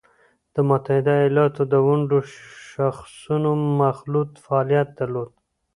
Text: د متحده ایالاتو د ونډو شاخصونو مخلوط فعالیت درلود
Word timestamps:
د 0.55 0.57
متحده 0.69 1.13
ایالاتو 1.21 1.61
د 1.71 1.73
ونډو 1.87 2.17
شاخصونو 2.71 3.51
مخلوط 3.81 4.31
فعالیت 4.45 4.87
درلود 4.99 5.31